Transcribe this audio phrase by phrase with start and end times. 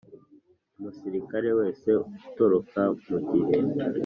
[0.77, 1.89] Umusirikare wese
[2.25, 3.55] utoroka mu gihe